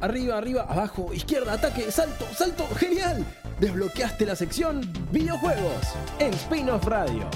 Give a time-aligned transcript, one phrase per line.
[0.00, 3.24] arriba, arriba, abajo, izquierda, ataque, salto, salto, genial.
[3.60, 4.80] Desbloqueaste la sección
[5.12, 7.28] videojuegos en Spin-off Radio.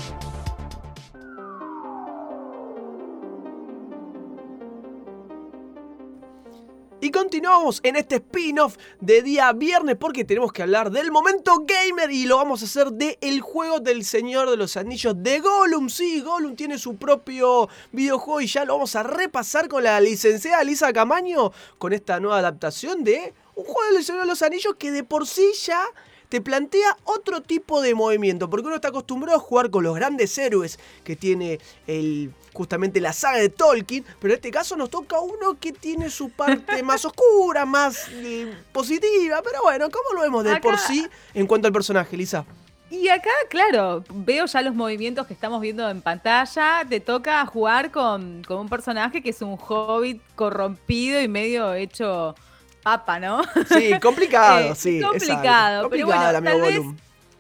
[7.15, 12.25] Continuamos en este spin-off de día viernes porque tenemos que hablar del momento gamer y
[12.25, 15.89] lo vamos a hacer de el juego del Señor de los Anillos de Gollum.
[15.89, 20.65] Sí, Gollum tiene su propio videojuego y ya lo vamos a repasar con la licenciada
[20.65, 24.91] Lisa Camaño con esta nueva adaptación de un juego del Señor de los Anillos que
[24.91, 25.85] de por sí ya
[26.29, 30.37] te plantea otro tipo de movimiento, porque uno está acostumbrado a jugar con los grandes
[30.39, 35.21] héroes que tiene el, justamente la saga de Tolkien, pero en este caso nos toca
[35.21, 40.45] uno que tiene su parte más oscura, más eh, positiva, pero bueno, ¿cómo lo vemos
[40.45, 42.45] de por sí en cuanto al personaje, Lisa?
[42.91, 46.85] Y acá, claro, veo ya los movimientos que estamos viendo en pantalla.
[46.89, 52.37] Te toca jugar con, con un personaje que es un hobbit corrompido y medio hecho
[52.85, 53.43] papa, ¿no?
[53.69, 55.01] Sí, complicado, eh, sí.
[55.01, 56.81] Complicado, pero bueno, tal vez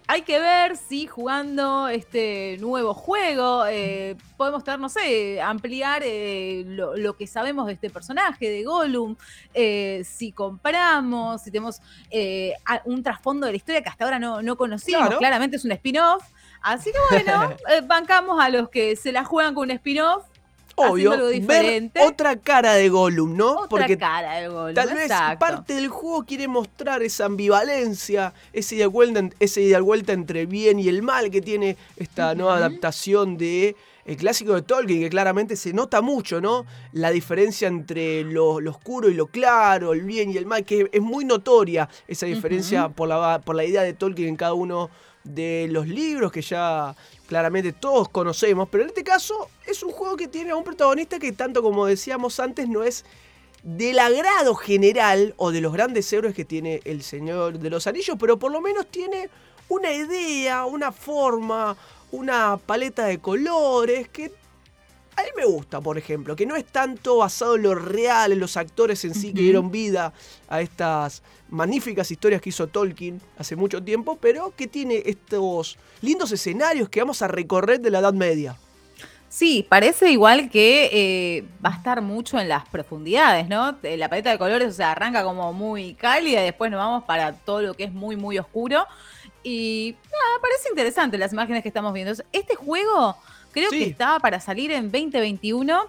[0.06, 6.64] hay que ver si jugando este nuevo juego eh, podemos tener, no sé, ampliar eh,
[6.66, 9.16] lo, que sabemos de este personaje, de Gollum,
[10.04, 11.80] si compramos, si tenemos
[12.84, 16.24] un trasfondo de la historia que hasta ahora no, no conocíamos, claramente es un spin-off.
[16.60, 17.54] Así que bueno,
[17.86, 20.24] bancamos a los que se la juegan con un spin-off
[20.76, 21.12] obvio,
[21.42, 23.52] ver otra cara de Gollum, ¿no?
[23.52, 28.76] Otra Porque cara de Gollum, tal vez parte del juego quiere mostrar esa ambivalencia, ese
[28.76, 33.36] ida vuelta, ese vuelta entre el bien y el mal que tiene esta nueva adaptación
[33.36, 36.66] de el clásico de Tolkien, que claramente se nota mucho, ¿no?
[36.92, 41.00] La diferencia entre lo, oscuro y lo claro, el bien y el mal, que es
[41.00, 44.90] muy notoria esa diferencia por, la, por la idea de Tolkien en cada uno
[45.24, 46.94] de los libros que ya
[47.26, 51.18] claramente todos conocemos, pero en este caso es un juego que tiene a un protagonista
[51.18, 53.04] que tanto como decíamos antes no es
[53.62, 58.16] del agrado general o de los grandes héroes que tiene el Señor de los Anillos,
[58.20, 59.30] pero por lo menos tiene
[59.70, 61.74] una idea, una forma,
[62.12, 64.30] una paleta de colores que
[65.16, 68.40] a mí me gusta, por ejemplo, que no es tanto basado en lo real, en
[68.40, 70.12] los actores en sí que dieron vida
[70.48, 76.32] a estas magníficas historias que hizo Tolkien hace mucho tiempo, pero que tiene estos lindos
[76.32, 78.56] escenarios que vamos a recorrer de la Edad Media.
[79.28, 83.76] Sí, parece igual que eh, va a estar mucho en las profundidades, ¿no?
[83.82, 87.02] Eh, la paleta de colores, o sea, arranca como muy cálida y después nos vamos
[87.02, 88.86] para todo lo que es muy, muy oscuro.
[89.42, 92.12] Y nada, parece interesante las imágenes que estamos viendo.
[92.32, 93.16] Este juego
[93.54, 95.88] creo que estaba para salir en 2021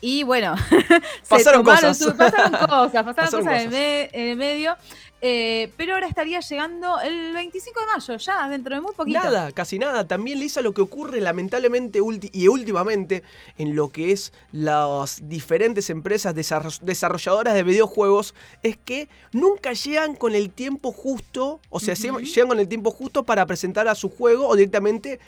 [0.00, 0.54] y bueno,
[1.28, 1.98] pasaron, cosas.
[2.16, 3.04] pasaron cosas.
[3.04, 4.76] Pasaron cosas, En, el medio.
[5.20, 9.18] Eh, pero ahora estaría llegando el 25 de mayo, ya dentro de muy poquito.
[9.18, 10.06] Nada, casi nada.
[10.06, 11.98] También, Lisa, lo que ocurre lamentablemente
[12.32, 13.24] y últimamente
[13.56, 18.32] en lo que es las diferentes empresas desarrolladoras de videojuegos
[18.62, 23.24] es que nunca llegan con el tiempo justo, o sea, llegan con el tiempo justo
[23.24, 25.18] para presentar a su juego o directamente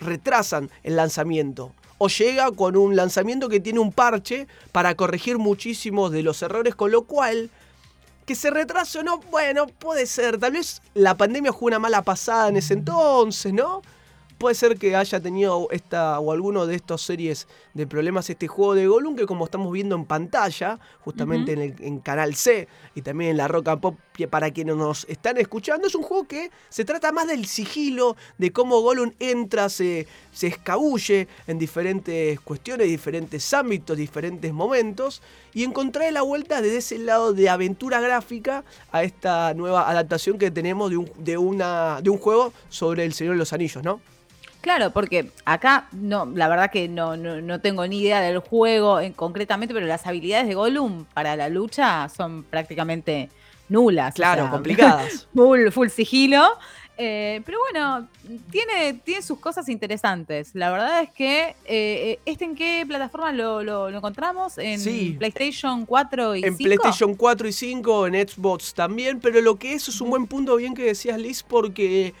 [0.00, 6.12] retrasan el lanzamiento o llega con un lanzamiento que tiene un parche para corregir muchísimos
[6.12, 7.50] de los errores, con lo cual
[8.24, 12.02] que se retrase o no, bueno, puede ser, tal vez la pandemia jugó una mala
[12.02, 13.82] pasada en ese entonces, ¿no?
[14.38, 18.76] Puede ser que haya tenido esta o alguno de estas series de problemas este juego
[18.76, 23.32] de Gollum, que como estamos viendo en pantalla, justamente en, el, Canal C y también
[23.32, 23.98] en la Roca Pop,
[24.30, 28.52] para quienes nos están escuchando, es un juego que se trata más del sigilo, de
[28.52, 35.20] cómo Gollum entra, se, se escabulle en diferentes cuestiones, diferentes ámbitos, diferentes momentos,
[35.52, 38.62] y encontrar la vuelta desde ese lado de aventura gráfica
[38.92, 43.12] a esta nueva adaptación que tenemos de un, de una, de un juego sobre el
[43.14, 44.00] Señor de los Anillos, ¿no?
[44.60, 49.12] Claro, porque acá no, la verdad que no, no, tengo ni idea del juego en,
[49.12, 53.30] concretamente, pero las habilidades de Gollum para la lucha son prácticamente
[53.68, 54.14] nulas.
[54.14, 55.28] Claro, complicadas.
[55.34, 56.44] Full, full sigilo.
[57.00, 58.08] Eh, pero bueno,
[58.50, 60.50] tiene, tiene sus cosas interesantes.
[60.54, 64.58] La verdad es que, eh, ¿este en qué plataforma lo, encontramos?
[64.58, 66.48] ¿En PlayStation 4 y 5?
[66.48, 70.26] En PlayStation 4 y 5, en Xbox también, pero lo que eso es un buen
[70.26, 72.14] punto bien que decías Liz, porque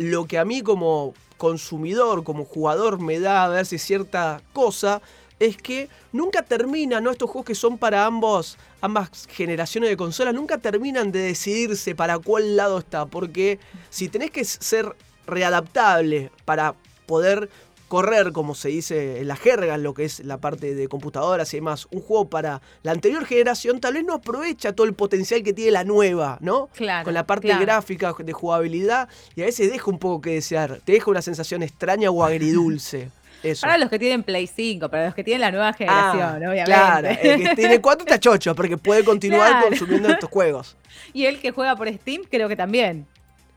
[0.00, 5.02] lo que a mí como consumidor, como jugador, me da a ver si cierta cosa,
[5.38, 7.10] es que nunca terminan, ¿no?
[7.10, 12.18] Estos juegos que son para ambos, ambas generaciones de consolas, nunca terminan de decidirse para
[12.18, 13.04] cuál lado está.
[13.04, 13.58] Porque
[13.90, 16.74] si tenés que ser readaptable para
[17.04, 17.50] poder
[17.90, 21.52] correr, como se dice en la jerga, en lo que es la parte de computadoras
[21.52, 25.42] y demás, un juego para la anterior generación, tal vez no aprovecha todo el potencial
[25.42, 26.68] que tiene la nueva, ¿no?
[26.76, 27.04] Claro.
[27.04, 30.92] Con la parte gráfica, de jugabilidad, y a veces deja un poco que desear, te
[30.92, 33.10] deja una sensación extraña o agridulce.
[33.60, 36.64] Para los que tienen Play 5, para los que tienen la nueva generación, ah, obviamente.
[36.64, 40.76] Claro, el que tiene 4 está chocho, porque puede continuar consumiendo estos juegos.
[41.14, 43.06] Y el que juega por Steam, creo que también.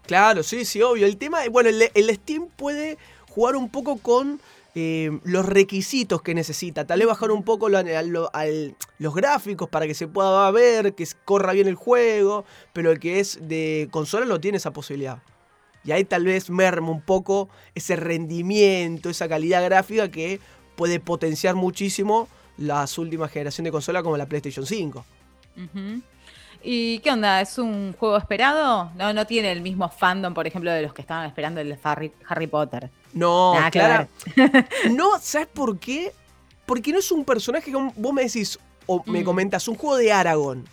[0.05, 1.05] Claro, sí, sí, obvio.
[1.05, 2.97] El tema, bueno, el, Steam puede
[3.33, 4.39] jugar un poco con
[4.75, 6.85] eh, los requisitos que necesita.
[6.85, 11.67] Tal vez bajar un poco los gráficos para que se pueda ver, que corra bien
[11.67, 15.19] el juego, pero el que es de consola no tiene esa posibilidad.
[15.83, 20.39] Y ahí tal vez merma un poco ese rendimiento, esa calidad gráfica que
[20.75, 22.27] puede potenciar muchísimo
[22.57, 25.05] las últimas generaciones de consola como la PlayStation 5.
[26.63, 27.41] ¿Y qué onda?
[27.41, 28.91] ¿Es un juego esperado?
[28.95, 32.47] No, no tiene el mismo fandom, por ejemplo, de los que estaban esperando el Harry,
[32.47, 32.89] Potter.
[33.13, 34.07] No, claro.
[34.91, 36.11] no, ¿sabes por qué?
[36.65, 39.23] Porque no es un personaje que vos me decís o me mm.
[39.23, 40.65] comentas, un juego de Aragón.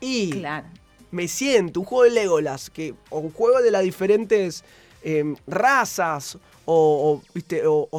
[0.00, 0.66] Y claro
[1.14, 4.64] me siento, un juego de Legolas, que, o un juego de las diferentes
[5.02, 6.36] em, razas
[6.66, 7.22] o,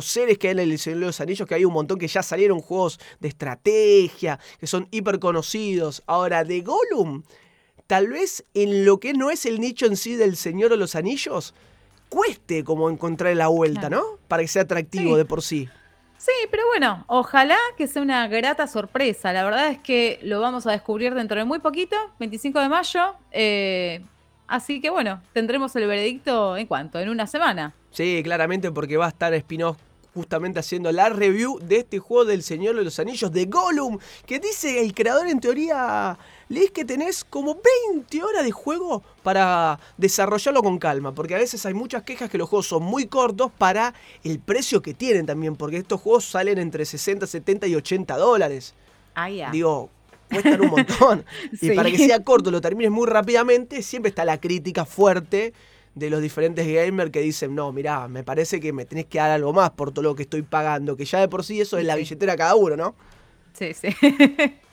[0.01, 2.21] seres que hay en el Señor de los Anillos, que hay un montón que ya
[2.21, 6.03] salieron juegos de estrategia, que son hiper conocidos.
[6.07, 7.23] Ahora, de Gollum,
[7.87, 10.95] tal vez en lo que no es el nicho en sí del Señor de los
[10.95, 11.53] Anillos,
[12.15, 14.01] cueste como encontrar la vuelta, ¿no?
[14.29, 15.67] Para que sea atractivo de por sí.
[16.17, 19.33] Sí, pero bueno, ojalá que sea una grata sorpresa.
[19.33, 23.15] La verdad es que lo vamos a descubrir dentro de muy poquito, 25 de mayo.
[23.33, 24.01] Eh,
[24.47, 27.73] así que bueno, tendremos el veredicto en cuanto, en una semana.
[27.91, 29.77] Sí, claramente porque va a estar Spinoff
[30.13, 34.39] justamente haciendo la review de este juego del Señor de los Anillos de Gollum, que
[34.39, 36.17] dice el creador en teoría
[36.49, 37.59] lees que tenés como
[37.91, 42.37] 20 horas de juego para desarrollarlo con calma, porque a veces hay muchas quejas que
[42.37, 43.93] los juegos son muy cortos para
[44.23, 48.73] el precio que tienen también, porque estos juegos salen entre 60, 70 y 80 dólares.
[49.15, 49.51] Ah, ya.
[49.51, 49.89] Digo,
[50.29, 51.25] cuestan un montón.
[51.61, 55.53] Y para que sea corto, lo termines muy rápidamente, siempre está la crítica fuerte
[55.95, 59.31] de los diferentes gamers que dicen, no, mirá, me parece que me tenés que dar
[59.31, 61.85] algo más por todo lo que estoy pagando, que ya de por sí eso es
[61.85, 62.95] la billetera cada uno, ¿no?
[63.53, 63.87] Sí, sí.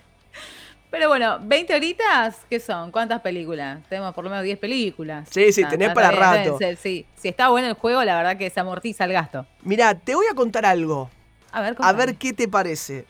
[0.92, 2.90] Pero bueno, 20 horitas, ¿qué son?
[2.90, 3.82] ¿Cuántas películas?
[3.88, 5.26] Tenemos por lo menos 10 películas.
[5.30, 6.58] Sí, sí, tenés para rato.
[6.78, 7.06] sí.
[7.16, 9.46] Si está bueno el juego, la verdad que se amortiza el gasto.
[9.62, 11.08] Mira, te voy a contar algo.
[11.50, 13.06] A ver, a ver qué te parece.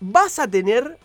[0.00, 0.96] Vas a tener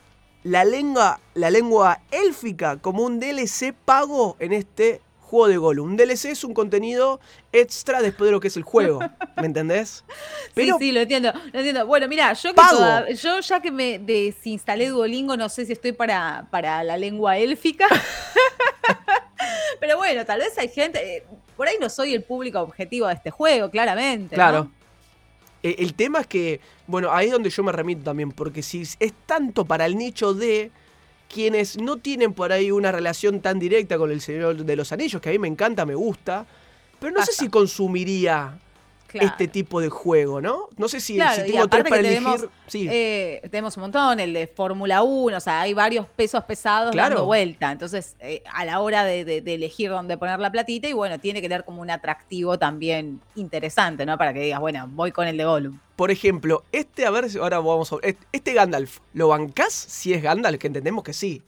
[0.43, 5.01] la lengua, la lengua élfica como un DLC pago en este
[5.33, 5.89] juego de Gollum.
[5.89, 7.19] Un DLC es un contenido
[7.51, 8.99] extra después de lo que es el juego.
[9.37, 10.03] ¿Me entendés?
[10.55, 11.87] sí, sí, lo entiendo, lo entiendo.
[11.87, 16.47] Bueno, mira, yo, que yo ya que me desinstalé Duolingo, no sé si estoy para,
[16.51, 17.87] para la lengua élfica.
[19.79, 21.17] Pero bueno, tal vez hay gente.
[21.17, 21.23] Eh,
[21.57, 24.35] por ahí no soy el público objetivo de este juego, claramente.
[24.35, 24.69] Claro.
[25.63, 28.83] E, el tema es que, bueno, ahí es donde yo me remito también, porque si
[28.83, 30.71] es tanto para el nicho de
[31.33, 35.21] quienes no tienen por ahí una relación tan directa con el Señor de los Anillos,
[35.21, 36.45] que a mí me encanta, me gusta,
[36.99, 38.59] pero no sé si consumiría
[39.13, 40.69] este tipo de juego, ¿no?
[40.77, 42.19] No sé si, si tengo tres para elegir.
[42.19, 42.87] Tenemos, sí.
[42.89, 47.25] Eh, tenemos un montón, el de Fórmula 1, o sea, hay varios pesos pesados dando
[47.25, 47.71] vuelta.
[47.71, 51.49] Entonces, eh, a la hora de, elegir dónde poner la platita, y bueno, tiene que
[51.49, 54.17] tener como un atractivo también interesante, ¿no?
[54.17, 55.79] Para que digas, bueno, voy con el de Gollum.
[55.95, 58.17] Por ejemplo, este, a ver, ahora vamos a ver.
[58.31, 60.59] Este Gandalf, ¿lo bancás si es Gandalf?
[60.59, 61.43] Que entendemos que sí.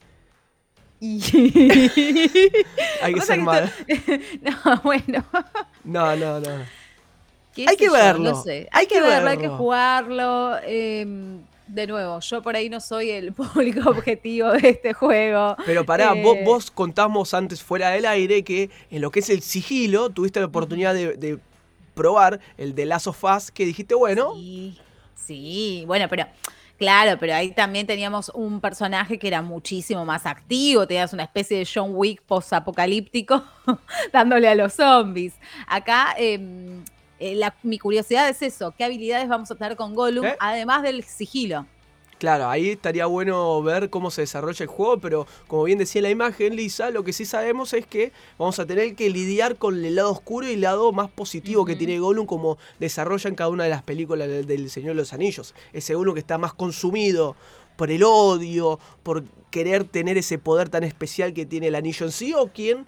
[3.02, 3.72] Hay que ser mal.
[4.40, 5.24] No, bueno.
[5.84, 6.64] No, no, no.
[7.66, 8.32] Hay que verlo.
[8.32, 8.68] No sé.
[8.72, 10.56] Hay, que, verlo, hay que jugarlo.
[10.64, 15.56] Em, de nuevo, yo por ahí no soy el público objetivo de este juego.
[15.64, 19.30] Pero pará, vos, eh, vos, contamos antes fuera del aire que en lo que es
[19.30, 21.38] el sigilo tuviste la oportunidad de
[21.96, 24.34] probar el de Last of Us, que dijiste, bueno.
[24.34, 24.78] Sí,
[25.16, 26.26] sí, bueno, pero
[26.78, 31.58] claro, pero ahí también teníamos un personaje que era muchísimo más activo, tenías una especie
[31.58, 33.42] de John Wick post-apocalíptico
[34.12, 35.34] dándole a los zombies.
[35.66, 36.14] Acá...
[36.16, 36.84] Em,
[37.18, 40.36] eh, mi curiosidad es eso, ¿qué habilidades vamos a tener con Gollum, ¿Eh?
[40.38, 41.66] además del sigilo?
[42.18, 46.08] Claro, ahí estaría bueno ver cómo se desarrolla el juego, pero como bien decía la
[46.08, 49.96] imagen, Lisa, lo que sí sabemos es que vamos a tener que lidiar con el
[49.96, 53.64] lado oscuro y el lado más positivo que tiene Gollum, como desarrolla en cada una
[53.64, 55.54] de las películas del, Señor de los Anillos.
[55.74, 57.36] Ese Gollum que está más consumido
[57.76, 62.12] por el odio, por querer tener ese poder tan especial que tiene el anillo en
[62.12, 62.86] sí, o quien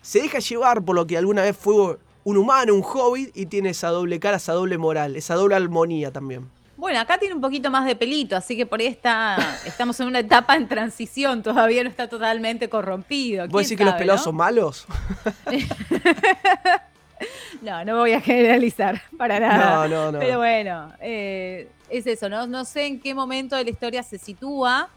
[0.00, 3.70] se deja llevar por lo que alguna vez fue un humano, un hobbit, y tiene
[3.70, 6.48] esa doble cara, esa doble moral, esa doble armonía también.
[6.76, 9.36] Bueno, acá tiene un poquito más de pelito, así que por ahí está,
[9.66, 13.46] estamos en una etapa en transición, todavía no está totalmente corrompido.
[13.48, 14.86] ¿Vos decís que los pelados son malos?
[17.60, 19.86] no, no voy a generalizar para nada.
[19.86, 20.18] No, no, no.
[20.20, 22.46] Pero bueno, eh, es eso, ¿no?
[22.46, 24.88] No sé en qué momento de la historia se sitúa.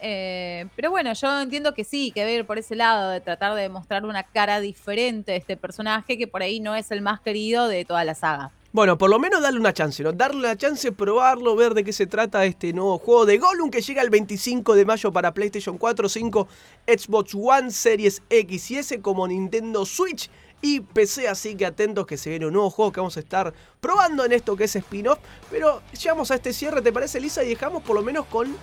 [0.00, 3.68] Eh, pero bueno, yo entiendo que sí, que ver por ese lado, de tratar de
[3.68, 7.68] mostrar una cara diferente de este personaje, que por ahí no es el más querido
[7.68, 8.52] de toda la saga.
[8.74, 10.12] Bueno, por lo menos darle una chance, ¿no?
[10.12, 13.80] Darle una chance, probarlo, ver de qué se trata este nuevo juego de Gollum que
[13.80, 16.48] llega el 25 de mayo para PlayStation 4, 5,
[16.84, 20.28] Xbox One, Series X y S como Nintendo Switch
[20.60, 23.54] y PC, así que atentos que se viene un nuevo juego que vamos a estar
[23.80, 25.20] probando en esto que es spin-off.
[25.52, 27.44] Pero llegamos a este cierre, ¿te parece, Lisa?
[27.44, 28.56] Y dejamos por lo menos con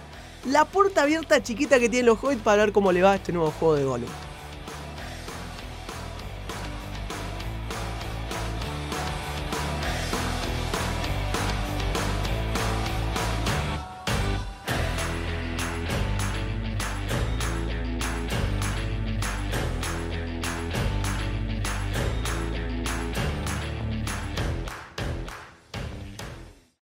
[0.45, 3.51] la puerta abierta chiquita que tienen los Hobbits para ver cómo le va este nuevo
[3.51, 4.30] juego de Gollum.